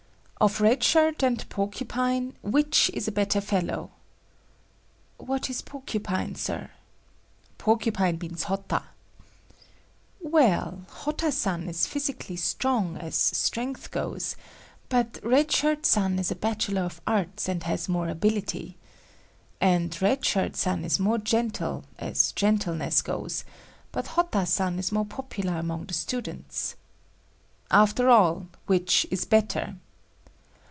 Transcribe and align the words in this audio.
"Of 0.43 0.59
Red 0.59 0.83
Shirt 0.83 1.21
and 1.21 1.47
Porcupine, 1.49 2.33
which 2.41 2.89
is 2.95 3.07
a 3.07 3.11
better 3.11 3.39
fellow?" 3.39 3.91
"What 5.19 5.51
is 5.51 5.61
Porcupine, 5.61 6.33
Sir?" 6.33 6.71
"Porcupine 7.59 8.17
means 8.19 8.45
Hotta." 8.45 8.81
"Well, 10.19 10.83
Hotta 10.89 11.31
san 11.31 11.69
is 11.69 11.85
physically 11.85 12.37
strong, 12.37 12.97
as 12.97 13.13
strength 13.15 13.91
goes, 13.91 14.35
but 14.89 15.19
Red 15.21 15.51
Shirt 15.51 15.85
san 15.85 16.17
is 16.17 16.31
a 16.31 16.35
Bachelor 16.35 16.85
of 16.85 17.01
Arts 17.05 17.47
and 17.47 17.61
has 17.61 17.87
more 17.87 18.09
ability. 18.09 18.77
And 19.61 19.95
Red 20.01 20.25
Shirt 20.25 20.55
san 20.55 20.83
is 20.83 20.99
more 20.99 21.19
gentle, 21.19 21.83
as 21.99 22.31
gentleness 22.31 23.03
goes, 23.03 23.43
but 23.91 24.07
Hotta 24.17 24.47
san 24.47 24.79
is 24.79 24.91
more 24.91 25.05
popular 25.05 25.57
among 25.57 25.85
the 25.85 25.93
students." 25.93 26.73
"After 27.69 28.09
all, 28.09 28.47
which 28.65 29.05
is 29.11 29.23
better?" 29.23 29.75